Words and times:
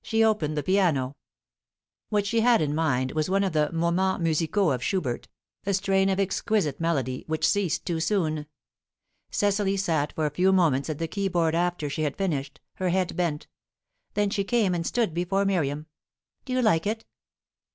She 0.00 0.24
opened 0.24 0.56
the 0.56 0.62
piano. 0.62 1.16
What 2.08 2.26
she 2.26 2.40
had 2.40 2.62
in 2.62 2.74
mind 2.74 3.12
was 3.12 3.28
one 3.28 3.44
of 3.44 3.52
the 3.52 3.70
"Moments 3.72 4.22
Musicaux" 4.24 4.70
of 4.74 4.82
Schubert 4.82 5.28
a 5.66 5.74
strain 5.74 6.08
of 6.08 6.18
exquisite 6.18 6.80
melody, 6.80 7.24
which 7.26 7.46
ceased 7.46 7.84
too 7.84 8.00
soon. 8.00 8.46
Cecily 9.30 9.76
sat 9.76 10.14
for 10.14 10.24
a 10.24 10.30
few 10.30 10.50
moments 10.50 10.88
at 10.88 10.96
the 10.98 11.06
key 11.06 11.28
board 11.28 11.54
after 11.54 11.90
she 11.90 12.04
had 12.04 12.16
finished, 12.16 12.58
her 12.76 12.88
head 12.88 13.14
bent; 13.16 13.48
then 14.14 14.30
she 14.30 14.44
came 14.44 14.74
and 14.74 14.86
stood 14.86 15.12
before 15.12 15.44
Miriam. 15.44 15.84
"Do 16.46 16.54
you 16.54 16.62
like 16.62 16.86
it?" 16.86 17.04